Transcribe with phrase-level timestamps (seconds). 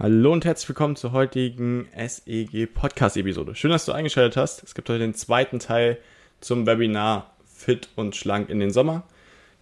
[0.00, 3.56] Hallo und herzlich willkommen zur heutigen SEG Podcast Episode.
[3.56, 4.62] Schön, dass du eingeschaltet hast.
[4.62, 5.98] Es gibt heute den zweiten Teil
[6.40, 9.02] zum Webinar Fit und Schlank in den Sommer.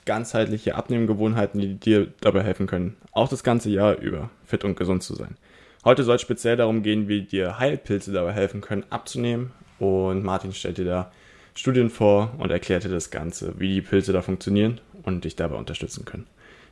[0.05, 5.03] Ganzheitliche Abnehmgewohnheiten, die dir dabei helfen können, auch das ganze Jahr über fit und gesund
[5.03, 5.39] zu sein.
[5.87, 9.53] Heute soll es speziell darum gehen, wie dir Heilpilze dabei helfen können, abzunehmen.
[9.79, 11.13] Und Martin stellt dir da
[11.55, 15.57] Studien vor und erklärt dir das Ganze, wie die Pilze da funktionieren und dich dabei
[15.57, 16.27] unterstützen können.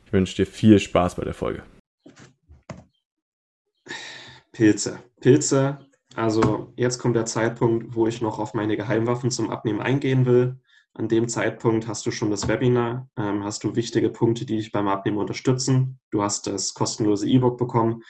[0.05, 1.63] Ich wünsche dir viel Spaß bei der Folge.
[4.55, 5.03] Pilze.
[5.19, 5.79] Pilze,
[6.15, 10.61] also jetzt kommt der Zeitpunkt, wo ich noch auf meine Geheimwaffen zum Abnehmen eingehen will.
[10.93, 14.71] An dem Zeitpunkt hast du schon das Webinar, ähm, hast du wichtige Punkte, die dich
[14.71, 15.99] beim Abnehmen unterstützen.
[16.09, 18.01] Du hast das kostenlose E-Book bekommen.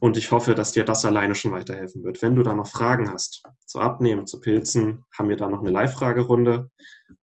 [0.00, 2.20] Und ich hoffe, dass dir das alleine schon weiterhelfen wird.
[2.20, 5.70] Wenn du da noch Fragen hast zu Abnehmen, zu Pilzen, haben wir da noch eine
[5.70, 6.70] Live-Fragerunde.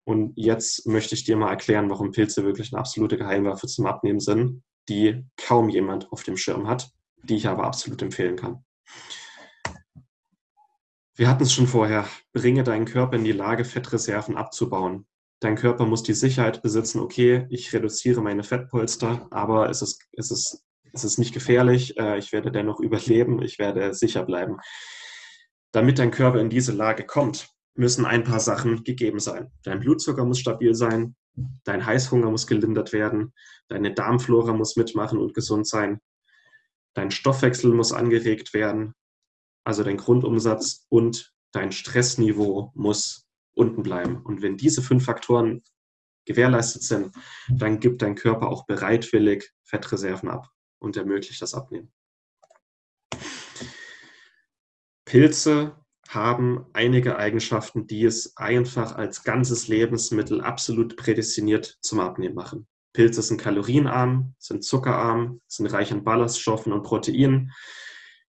[0.04, 4.20] Und jetzt möchte ich dir mal erklären, warum Pilze wirklich eine absolute Geheimwaffe zum Abnehmen
[4.20, 6.90] sind, die kaum jemand auf dem Schirm hat,
[7.26, 8.64] die ich aber absolut empfehlen kann.
[11.16, 12.08] Wir hatten es schon vorher.
[12.34, 15.08] Bringe deinen Körper in die Lage, Fettreserven abzubauen.
[15.40, 20.32] Dein Körper muss die Sicherheit besitzen, okay, ich reduziere meine Fettpolster, aber es ist, es
[20.32, 20.66] ist
[20.96, 24.58] es ist nicht gefährlich, äh, ich werde dennoch überleben, ich werde sicher bleiben.
[25.72, 29.52] Damit dein Körper in diese Lage kommt, müssen ein paar Sachen gegeben sein.
[29.64, 31.16] Dein Blutzucker muss stabil sein,
[31.66, 33.34] dein Heißhunger muss gelindert werden,
[33.68, 36.00] deine Darmflora muss mitmachen und gesund sein,
[36.96, 38.96] dein Stoffwechsel muss angeregt werden,
[39.64, 44.22] also dein Grundumsatz und dein Stressniveau muss unten bleiben.
[44.24, 45.64] Und wenn diese fünf Faktoren
[46.26, 47.16] gewährleistet sind,
[47.50, 50.50] dann gibt dein Körper auch bereitwillig Fettreserven ab
[50.80, 51.94] und ermöglicht das Abnehmen.
[55.06, 55.76] Pilze
[56.10, 62.68] haben einige Eigenschaften, die es einfach als ganzes Lebensmittel absolut prädestiniert zum Abnehmen machen.
[62.96, 67.52] Pilze sind kalorienarm, sind zuckerarm, sind reich an Ballaststoffen und Proteinen.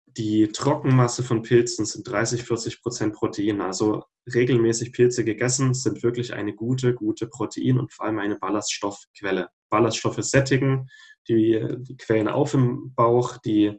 [0.08, 3.62] Die Trockenmasse von Pilzen sind 30, 40 Prozent Protein.
[3.62, 9.50] Also regelmäßig Pilze gegessen sind wirklich eine gute, gute Protein- und vor allem eine Ballaststoffquelle.
[9.70, 10.90] Ballaststoffe sättigen,
[11.28, 13.78] die, die quellen auf im Bauch, die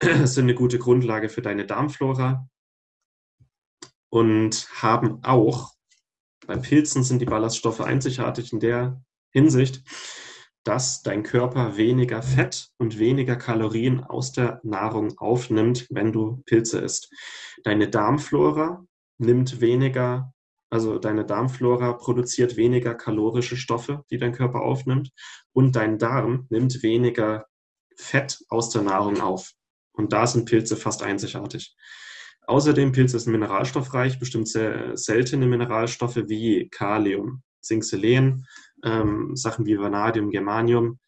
[0.24, 2.48] sind eine gute Grundlage für deine Darmflora
[4.08, 5.70] und haben auch,
[6.46, 9.82] bei Pilzen sind die Ballaststoffe einzigartig in der Hinsicht,
[10.64, 16.80] dass dein Körper weniger Fett und weniger Kalorien aus der Nahrung aufnimmt, wenn du Pilze
[16.80, 17.10] isst.
[17.64, 18.84] Deine Darmflora
[19.18, 20.32] nimmt weniger
[20.70, 25.10] also deine Darmflora produziert weniger kalorische Stoffe, die dein Körper aufnimmt.
[25.52, 27.46] Und dein Darm nimmt weniger
[27.96, 29.52] Fett aus der Nahrung auf.
[29.92, 31.74] Und da sind Pilze fast einzigartig.
[32.46, 38.46] Außerdem Pilze sind mineralstoffreich, bestimmt sehr seltene Mineralstoffe wie Kalium, Zink, Selen,
[38.84, 40.98] ähm, Sachen wie Vanadium, Germanium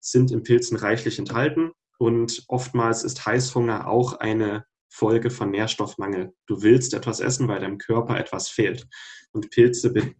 [0.00, 1.72] sind in Pilzen reichlich enthalten.
[1.98, 6.32] Und oftmals ist Heißhunger auch eine Folge von Nährstoffmangel.
[6.46, 8.86] Du willst etwas essen, weil deinem Körper etwas fehlt.
[9.32, 10.14] Und Pilze be,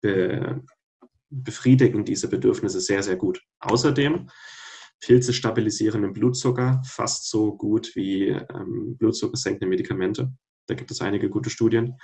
[0.00, 0.62] be,
[1.30, 3.40] befriedigen diese Bedürfnisse sehr, sehr gut.
[3.60, 4.28] Außerdem,
[5.00, 10.32] Pilze stabilisieren den Blutzucker fast so gut wie ähm, blutzuckersenkende Medikamente.
[10.66, 11.96] Da gibt es einige gute Studien.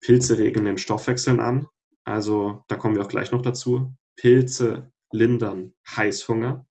[0.00, 1.66] Pilze regen den Stoffwechsel an.
[2.04, 3.94] Also da kommen wir auch gleich noch dazu.
[4.16, 6.66] Pilze lindern Heißhunger.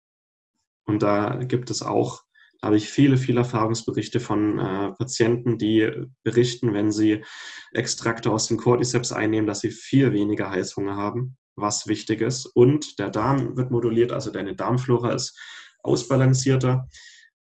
[0.86, 2.24] Und da gibt es auch
[2.62, 5.90] da habe ich viele, viele Erfahrungsberichte von äh, Patienten, die
[6.24, 7.24] berichten, wenn sie
[7.72, 12.46] Extrakte aus dem Cordyceps einnehmen, dass sie viel weniger Heißhunger haben, was wichtig ist.
[12.46, 15.40] Und der Darm wird moduliert, also deine Darmflora ist
[15.84, 16.90] ausbalancierter.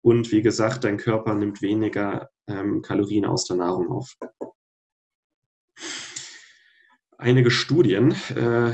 [0.02, 4.16] Und wie gesagt, dein Körper nimmt weniger ähm, Kalorien aus der Nahrung auf.
[7.18, 8.72] Einige Studien äh,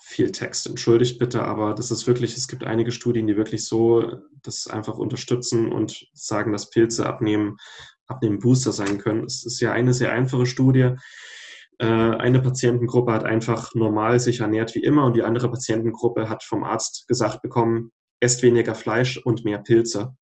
[0.00, 4.20] viel Text, entschuldigt bitte, aber das ist wirklich, es gibt einige Studien, die wirklich so
[4.42, 7.56] das einfach unterstützen und sagen, dass Pilze abnehmen,
[8.06, 9.24] abnehmen Booster sein können.
[9.24, 10.96] Es ist ja eine sehr einfache Studie.
[11.78, 16.42] Äh, eine Patientengruppe hat einfach normal sich ernährt wie immer und die andere Patientengruppe hat
[16.42, 20.14] vom Arzt gesagt bekommen, esst weniger Fleisch und mehr Pilze.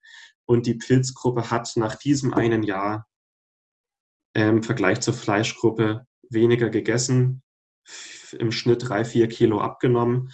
[0.46, 3.06] Und die Pilzgruppe hat nach diesem einen Jahr
[4.34, 7.42] im Vergleich zur Fleischgruppe weniger gegessen,
[8.38, 10.30] im Schnitt drei, vier Kilo abgenommen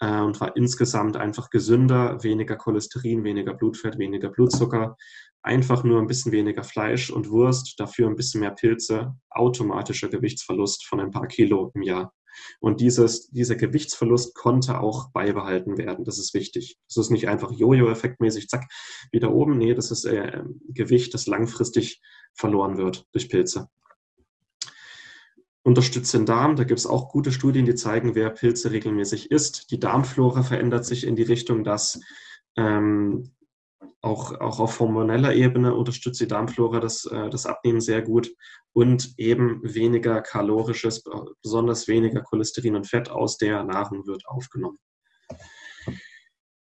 [0.00, 4.96] äh, und war insgesamt einfach gesünder, weniger Cholesterin, weniger Blutfett, weniger Blutzucker
[5.42, 10.86] einfach nur ein bisschen weniger Fleisch und Wurst, dafür ein bisschen mehr Pilze, automatischer Gewichtsverlust
[10.86, 12.12] von ein paar Kilo im Jahr.
[12.60, 16.04] Und dieses, dieser Gewichtsverlust konnte auch beibehalten werden.
[16.04, 16.78] Das ist wichtig.
[16.86, 18.68] Das ist nicht einfach Jojo-Effektmäßig, zack,
[19.10, 19.58] wieder oben.
[19.58, 22.00] Nee, das ist äh, Gewicht, das langfristig
[22.34, 23.68] verloren wird durch Pilze.
[25.68, 26.56] Unterstützt den Darm.
[26.56, 29.70] Da gibt es auch gute Studien, die zeigen, wer Pilze regelmäßig isst.
[29.70, 32.00] Die Darmflora verändert sich in die Richtung, dass
[32.56, 33.34] ähm,
[34.00, 38.34] auch, auch auf hormoneller Ebene unterstützt die Darmflora das, äh, das Abnehmen sehr gut
[38.72, 41.04] und eben weniger kalorisches,
[41.42, 44.78] besonders weniger Cholesterin und Fett aus der Nahrung wird aufgenommen.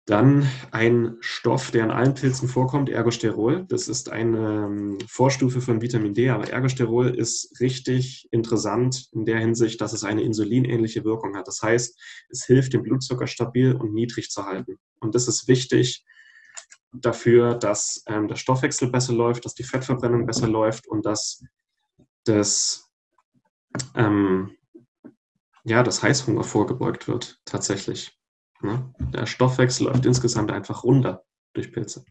[0.05, 3.65] Dann ein Stoff, der in allen Pilzen vorkommt, Ergosterol.
[3.69, 9.39] Das ist eine ähm, Vorstufe von Vitamin D, aber Ergosterol ist richtig interessant in der
[9.39, 11.47] Hinsicht, dass es eine insulinähnliche Wirkung hat.
[11.47, 11.97] Das heißt,
[12.29, 14.77] es hilft, den Blutzucker stabil und niedrig zu halten.
[14.99, 16.03] Und das ist wichtig
[16.91, 21.43] dafür, dass ähm, der Stoffwechsel besser läuft, dass die Fettverbrennung besser läuft und dass
[22.25, 22.91] das,
[23.95, 24.57] ähm,
[25.63, 28.19] ja, das Heißhunger vorgebeugt wird, tatsächlich.
[28.63, 28.93] Ne?
[29.13, 31.23] Der Stoffwechsel läuft insgesamt einfach runter
[31.53, 32.05] durch Pilze.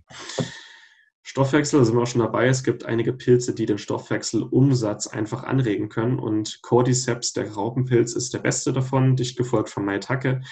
[1.25, 2.47] Stoffwechsel, da sind wir auch schon dabei.
[2.47, 6.19] Es gibt einige Pilze, die den Stoffwechselumsatz einfach anregen können.
[6.19, 10.43] Und Cordyceps, der Raupenpilz, ist der beste davon, dicht gefolgt von Maitake.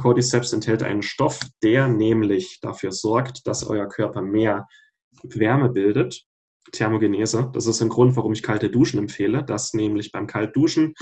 [0.00, 4.66] Cordyceps enthält einen Stoff, der nämlich dafür sorgt, dass euer Körper mehr
[5.22, 6.24] Wärme bildet.
[6.72, 7.50] Thermogenese.
[7.52, 10.94] Das ist ein Grund, warum ich kalte Duschen empfehle, dass nämlich beim Kaltduschen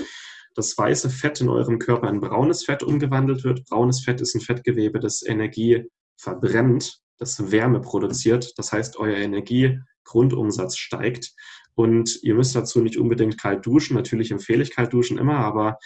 [0.55, 3.65] das weiße Fett in eurem Körper in braunes Fett umgewandelt wird.
[3.65, 5.85] Braunes Fett ist ein Fettgewebe, das Energie
[6.17, 8.57] verbrennt, das Wärme produziert.
[8.57, 11.33] Das heißt, euer Energiegrundumsatz steigt.
[11.75, 13.95] Und ihr müsst dazu nicht unbedingt kalt duschen.
[13.95, 15.77] Natürlich empfehle ich kalt duschen immer, aber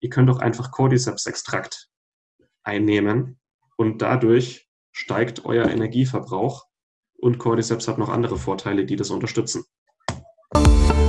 [0.00, 1.88] ihr könnt auch einfach Cordyceps-Extrakt
[2.62, 3.38] einnehmen
[3.76, 6.66] und dadurch steigt euer Energieverbrauch.
[7.18, 9.64] Und Cordyceps hat noch andere Vorteile, die das unterstützen.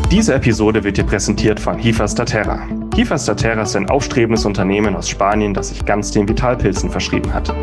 [0.10, 2.62] Diese Episode wird dir präsentiert von Hifa Statera.
[2.96, 7.54] Hifa Statera ist ein aufstrebendes Unternehmen aus Spanien, das sich ganz den Vitalpilzen verschrieben hat.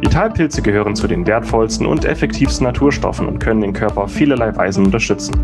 [0.00, 4.86] Vitalpilze gehören zu den wertvollsten und effektivsten Naturstoffen und können den Körper auf vielerlei Weisen
[4.86, 5.34] unterstützen.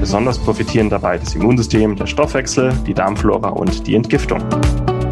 [0.00, 4.42] Besonders profitieren dabei das Immunsystem, der Stoffwechsel, die Darmflora und die Entgiftung.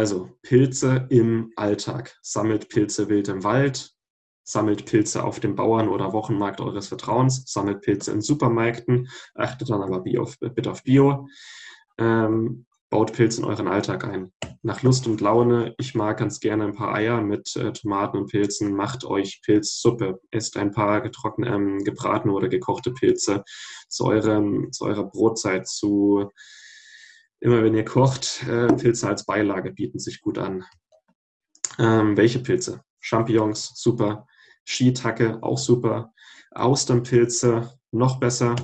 [0.00, 2.16] Also Pilze im Alltag.
[2.22, 3.92] Sammelt Pilze wild im Wald,
[4.44, 9.82] sammelt Pilze auf dem Bauern- oder Wochenmarkt eures Vertrauens, sammelt Pilze in Supermärkten, achtet dann
[9.82, 11.28] aber auf, bitte auf Bio.
[11.98, 14.32] Ähm, baut Pilze in euren Alltag ein.
[14.62, 18.30] Nach Lust und Laune, ich mag ganz gerne ein paar Eier mit äh, Tomaten und
[18.30, 23.44] Pilzen, macht euch Pilzsuppe, esst ein paar getrocknete, ähm, gebratene oder gekochte Pilze
[23.90, 26.30] zu, eurem, zu eurer Brotzeit, zu
[27.40, 30.64] immer wenn ihr kocht, äh, Pilze als Beilage bieten sich gut an.
[31.78, 32.82] Ähm, welche Pilze?
[33.00, 34.26] Champignons, super.
[34.64, 36.12] Shiitake, auch super.
[36.52, 38.54] Austernpilze, noch besser.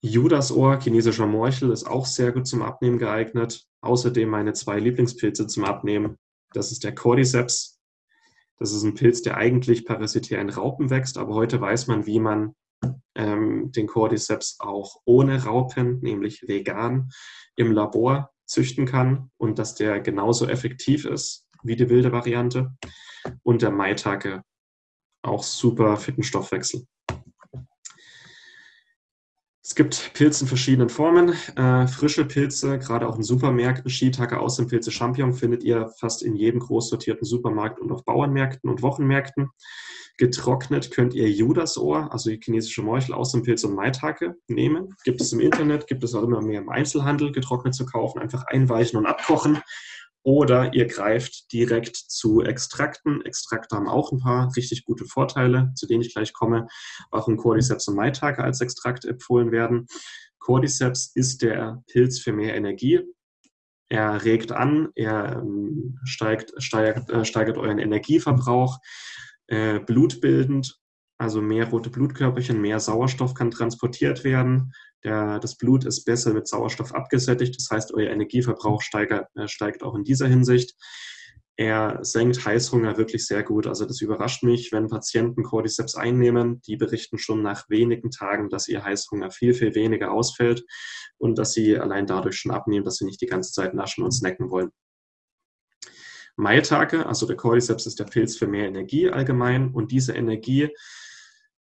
[0.00, 3.66] Judasohr, chinesischer Morchel, ist auch sehr gut zum Abnehmen geeignet.
[3.80, 6.18] Außerdem meine zwei Lieblingspilze zum Abnehmen.
[6.52, 7.80] Das ist der Cordyceps.
[8.58, 12.20] Das ist ein Pilz, der eigentlich parasitär in Raupen wächst, aber heute weiß man, wie
[12.20, 12.54] man
[13.14, 17.10] ähm, den Cordyceps auch ohne Raupen, nämlich vegan,
[17.56, 22.72] im Labor züchten kann und dass der genauso effektiv ist wie die wilde Variante.
[23.42, 24.42] Und der Maitake
[25.22, 26.86] auch super fitten Stoffwechsel.
[29.66, 31.32] Es gibt Pilze in verschiedenen Formen.
[31.56, 36.60] Äh, frische Pilze, gerade auch in Supermärkten, Shiitake, Außenpilze, Champignon findet ihr fast in jedem
[36.60, 39.48] groß sortierten Supermarkt und auf Bauernmärkten und Wochenmärkten.
[40.16, 44.94] Getrocknet könnt ihr Judasohr, also die chinesische Morchel, Außenpilz und Maitake nehmen.
[45.04, 48.20] Gibt es im Internet, gibt es auch immer mehr im Einzelhandel getrocknet zu kaufen.
[48.20, 49.60] Einfach einweichen und abkochen
[50.22, 53.22] Oder ihr greift direkt zu Extrakten.
[53.26, 56.68] Extrakte haben auch ein paar richtig gute Vorteile, zu denen ich gleich komme,
[57.10, 59.86] warum Cordyceps und Maitake als Extrakt empfohlen werden.
[60.38, 63.00] Cordyceps ist der Pilz für mehr Energie.
[63.88, 68.78] Er regt an, er ähm, steigt, steigert, äh, steigert euren Energieverbrauch,
[69.48, 70.78] äh, blutbildend,
[71.18, 74.72] also mehr rote Blutkörperchen, mehr Sauerstoff kann transportiert werden.
[75.04, 79.82] Der, das Blut ist besser mit Sauerstoff abgesättigt, das heißt, euer Energieverbrauch steigert, äh, steigt
[79.82, 80.74] auch in dieser Hinsicht.
[81.56, 83.68] Er senkt Heißhunger wirklich sehr gut.
[83.68, 88.66] Also das überrascht mich, wenn Patienten Cordyceps einnehmen, die berichten schon nach wenigen Tagen, dass
[88.66, 90.64] ihr Heißhunger viel, viel weniger ausfällt
[91.16, 94.10] und dass sie allein dadurch schon abnehmen, dass sie nicht die ganze Zeit naschen und
[94.10, 94.70] snacken wollen.
[96.36, 100.70] Maitake, also der Cordyceps ist der Pilz für mehr Energie allgemein und diese Energie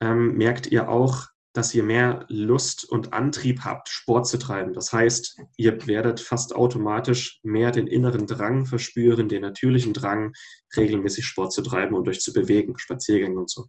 [0.00, 4.72] ähm, merkt ihr auch dass ihr mehr Lust und Antrieb habt, Sport zu treiben.
[4.72, 10.32] Das heißt, ihr werdet fast automatisch mehr den inneren Drang verspüren, den natürlichen Drang,
[10.76, 13.66] regelmäßig Sport zu treiben und euch zu bewegen, Spaziergänge und so.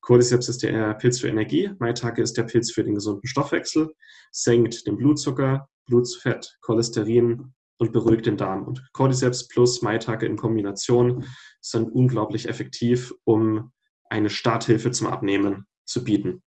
[0.00, 3.94] Cordyceps ist der Pilz für Energie, Maitake ist der Pilz für den gesunden Stoffwechsel,
[4.32, 8.62] senkt den Blutzucker, Blutfett, Cholesterin und beruhigt den Darm.
[8.62, 11.24] Und Cordyceps plus Maitake in Kombination
[11.60, 13.72] sind unglaublich effektiv, um
[14.08, 16.42] eine Starthilfe zum Abnehmen zu bieten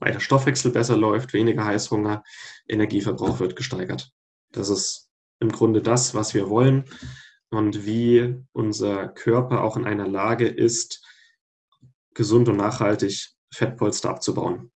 [0.00, 2.24] weil der Stoffwechsel besser läuft, weniger Heißhunger,
[2.66, 4.10] Energieverbrauch wird gesteigert.
[4.50, 6.84] Das ist im Grunde das, was wir wollen
[7.50, 11.04] und wie unser Körper auch in einer Lage ist,
[12.14, 14.72] gesund und nachhaltig Fettpolster abzubauen.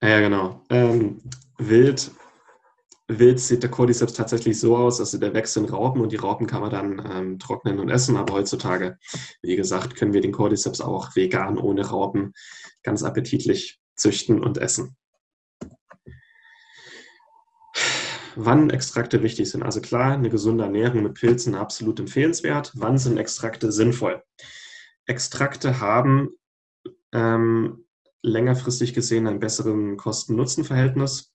[0.00, 0.64] Ja, genau.
[0.70, 1.20] Ähm,
[1.58, 2.10] wild
[3.08, 6.46] wild sieht der Cordyceps tatsächlich so aus, also der wächst in Raupen und die Raupen
[6.46, 8.16] kann man dann ähm, trocknen und essen.
[8.16, 8.98] Aber heutzutage,
[9.42, 12.34] wie gesagt, können wir den Cordyceps auch vegan ohne Raupen
[12.82, 14.96] ganz appetitlich züchten und essen.
[18.36, 19.64] Wann Extrakte wichtig sind.
[19.64, 22.72] Also klar, eine gesunde Ernährung mit Pilzen absolut empfehlenswert.
[22.74, 24.22] Wann sind Extrakte sinnvoll?
[25.06, 26.30] Extrakte haben
[27.12, 27.84] ähm,
[28.22, 31.32] längerfristig gesehen ein besseren Kosten-Nutzen-Verhältnis.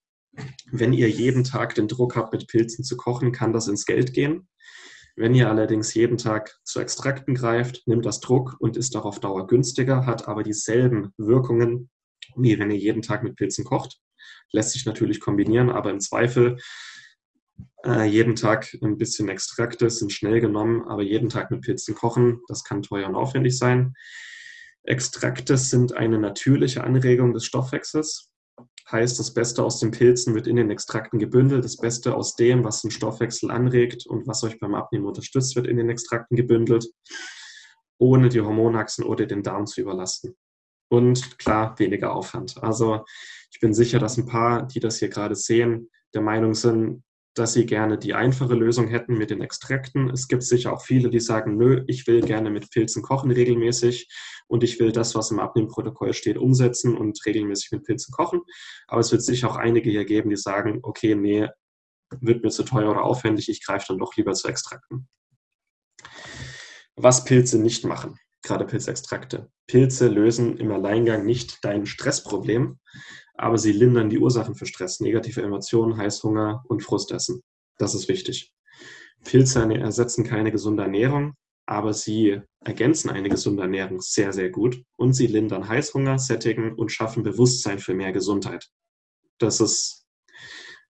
[0.71, 4.13] Wenn ihr jeden Tag den Druck habt, mit Pilzen zu kochen, kann das ins Geld
[4.13, 4.47] gehen.
[5.15, 9.19] Wenn ihr allerdings jeden Tag zu Extrakten greift, nimmt das Druck und ist auch auf
[9.19, 11.91] Dauer günstiger, hat aber dieselben Wirkungen,
[12.35, 13.99] wie wenn ihr jeden Tag mit Pilzen kocht.
[14.51, 16.57] Lässt sich natürlich kombinieren, aber im Zweifel
[17.85, 22.41] äh, jeden Tag ein bisschen Extrakte sind schnell genommen, aber jeden Tag mit Pilzen kochen,
[22.47, 23.93] das kann teuer und aufwendig sein.
[24.83, 28.32] Extrakte sind eine natürliche Anregung des Stoffwechsels
[28.93, 31.65] heißt, das Beste aus den Pilzen wird in den Extrakten gebündelt.
[31.65, 35.67] Das Beste aus dem, was den Stoffwechsel anregt und was euch beim Abnehmen unterstützt, wird
[35.67, 36.87] in den Extrakten gebündelt,
[37.97, 40.37] ohne die Hormonachsen oder den Darm zu überlasten.
[40.89, 42.61] Und klar, weniger Aufwand.
[42.63, 43.03] Also
[43.51, 47.03] ich bin sicher, dass ein paar, die das hier gerade sehen, der Meinung sind,
[47.35, 50.09] dass sie gerne die einfache Lösung hätten mit den Extrakten.
[50.09, 54.07] Es gibt sicher auch viele, die sagen, nö, ich will gerne mit Pilzen kochen regelmäßig
[54.47, 58.41] und ich will das, was im Abnehmprotokoll steht, umsetzen und regelmäßig mit Pilzen kochen.
[58.87, 61.47] Aber es wird sicher auch einige hier geben, die sagen, okay, nee,
[62.21, 65.07] wird mir zu teuer oder aufwendig, ich greife dann doch lieber zu Extrakten.
[66.95, 69.49] Was Pilze nicht machen, gerade Pilzextrakte.
[69.67, 72.79] Pilze lösen im Alleingang nicht dein Stressproblem,
[73.33, 77.41] aber sie lindern die Ursachen für Stress, negative Emotionen, Heißhunger und Frustessen.
[77.77, 78.51] Das ist wichtig.
[79.23, 81.33] Pilze ersetzen keine gesunde Ernährung,
[81.65, 86.91] aber sie ergänzen eine gesunde Ernährung sehr, sehr gut und sie lindern Heißhunger, sättigen und
[86.91, 88.69] schaffen Bewusstsein für mehr Gesundheit.
[89.37, 90.05] Das ist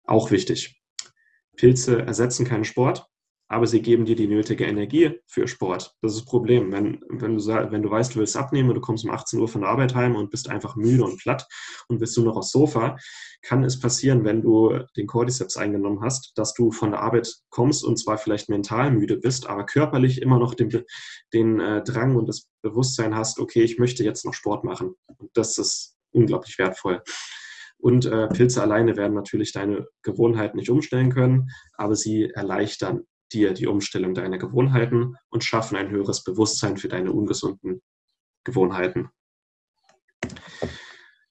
[0.05, 0.81] auch wichtig.
[1.57, 3.05] Pilze ersetzen keinen Sport,
[3.51, 5.93] aber sie geben dir die nötige Energie für Sport.
[6.01, 6.71] Das ist das Problem.
[6.71, 9.47] Wenn, wenn, du, wenn du weißt, du willst abnehmen und du kommst um 18 Uhr
[9.49, 11.45] von der Arbeit heim und bist einfach müde und platt
[11.89, 12.95] und bist nur noch aufs Sofa,
[13.41, 17.83] kann es passieren, wenn du den Cordyceps eingenommen hast, dass du von der Arbeit kommst
[17.83, 20.85] und zwar vielleicht mental müde bist, aber körperlich immer noch den,
[21.33, 24.95] den äh, Drang und das Bewusstsein hast, okay, ich möchte jetzt noch Sport machen.
[25.17, 27.01] Und das ist unglaublich wertvoll.
[27.79, 33.01] Und äh, Pilze alleine werden natürlich deine Gewohnheiten nicht umstellen können, aber sie erleichtern
[33.33, 37.81] dir die Umstellung deiner Gewohnheiten und schaffen ein höheres Bewusstsein für deine ungesunden
[38.43, 39.09] Gewohnheiten.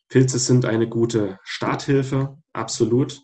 [0.09, 3.23] Pilze sind eine gute Starthilfe, absolut.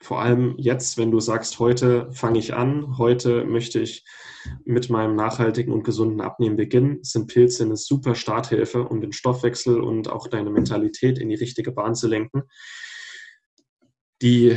[0.00, 4.04] Vor allem jetzt, wenn du sagst, heute fange ich an, heute möchte ich
[4.64, 9.80] mit meinem nachhaltigen und gesunden Abnehmen beginnen, sind Pilze eine super Starthilfe, um den Stoffwechsel
[9.80, 12.44] und auch deine Mentalität in die richtige Bahn zu lenken.
[14.22, 14.56] Die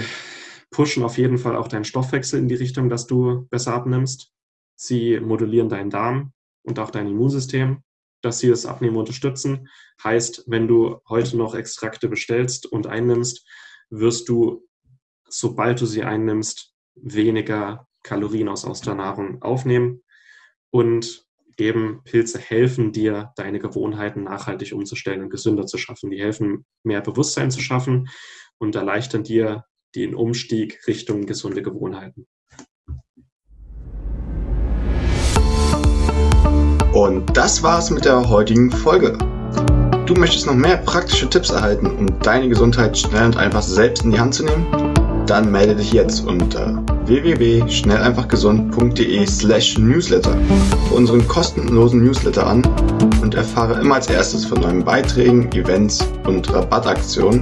[0.72, 4.32] pushen auf jeden Fall auch deinen Stoffwechsel in die Richtung, dass du besser abnimmst.
[4.76, 7.84] Sie modulieren deinen Darm und auch dein Immunsystem,
[8.22, 9.68] dass sie das Abnehmen unterstützen.
[10.04, 13.46] Heißt, wenn du heute noch Extrakte bestellst und einnimmst,
[13.90, 14.68] wirst du
[15.32, 20.04] sobald du sie einnimmst, weniger Kalorien aus, aus der Nahrung aufnehmen.
[20.70, 21.26] Und
[21.58, 26.12] eben Pilze helfen dir, deine Gewohnheiten nachhaltig umzustellen und gesünder zu schaffen.
[26.12, 28.10] Die helfen, mehr Bewusstsein zu schaffen
[28.58, 32.26] und erleichtern dir den Umstieg Richtung gesunde Gewohnheiten.
[36.94, 39.18] Und das war's mit der heutigen Folge.
[40.06, 44.12] Du möchtest noch mehr praktische Tipps erhalten, um deine Gesundheit schnell und einfach selbst in
[44.12, 44.68] die Hand zu nehmen?
[45.26, 50.38] Dann melde dich jetzt unter www.schnelleinfachgesund.de slash newsletter
[50.90, 52.62] für unseren kostenlosen Newsletter an
[53.22, 57.42] und erfahre immer als erstes von neuen Beiträgen, Events und Rabattaktionen.